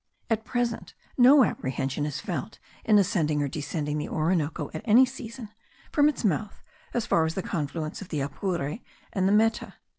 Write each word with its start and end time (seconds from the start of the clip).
At 0.31 0.43
present 0.45 0.95
no 1.15 1.43
apprehension 1.43 2.07
is 2.07 2.19
felt 2.19 2.57
in 2.83 2.97
ascending 2.97 3.39
or 3.43 3.47
descending 3.47 3.99
the 3.99 4.09
Orinoco, 4.09 4.71
at 4.73 4.81
any 4.83 5.05
season, 5.05 5.49
from 5.91 6.09
its 6.09 6.25
mouth 6.25 6.63
as 6.91 7.05
far 7.05 7.23
as 7.23 7.35
the 7.35 7.43
confluence 7.43 8.01
of 8.01 8.09
the 8.09 8.19
Apure 8.21 8.79
and 9.13 9.27
the 9.27 9.31
Meta. 9.31 9.75